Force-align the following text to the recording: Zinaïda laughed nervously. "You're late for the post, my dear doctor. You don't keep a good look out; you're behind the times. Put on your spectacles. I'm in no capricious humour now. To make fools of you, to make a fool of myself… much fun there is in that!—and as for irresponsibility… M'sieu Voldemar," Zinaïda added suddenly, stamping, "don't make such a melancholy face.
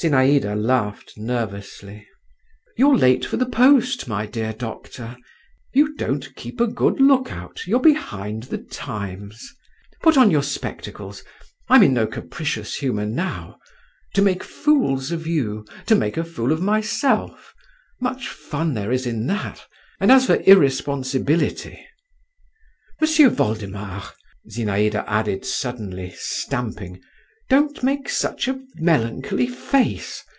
Zinaïda 0.00 0.54
laughed 0.54 1.18
nervously. 1.18 2.06
"You're 2.78 2.96
late 2.96 3.26
for 3.26 3.36
the 3.36 3.44
post, 3.44 4.08
my 4.08 4.24
dear 4.24 4.54
doctor. 4.54 5.14
You 5.74 5.94
don't 5.94 6.34
keep 6.36 6.58
a 6.58 6.66
good 6.66 7.02
look 7.02 7.30
out; 7.30 7.66
you're 7.66 7.80
behind 7.82 8.44
the 8.44 8.56
times. 8.56 9.46
Put 10.00 10.16
on 10.16 10.30
your 10.30 10.42
spectacles. 10.44 11.22
I'm 11.68 11.82
in 11.82 11.92
no 11.92 12.06
capricious 12.06 12.76
humour 12.76 13.04
now. 13.04 13.58
To 14.14 14.22
make 14.22 14.42
fools 14.42 15.10
of 15.12 15.26
you, 15.26 15.66
to 15.84 15.94
make 15.94 16.16
a 16.16 16.24
fool 16.24 16.50
of 16.50 16.62
myself… 16.62 17.52
much 18.00 18.26
fun 18.26 18.72
there 18.72 18.92
is 18.92 19.06
in 19.06 19.26
that!—and 19.26 20.10
as 20.10 20.24
for 20.24 20.36
irresponsibility… 20.46 21.78
M'sieu 23.02 23.28
Voldemar," 23.28 24.14
Zinaïda 24.48 25.04
added 25.06 25.44
suddenly, 25.44 26.14
stamping, 26.16 27.02
"don't 27.50 27.82
make 27.82 28.08
such 28.08 28.46
a 28.46 28.60
melancholy 28.76 29.48
face. 29.48 30.22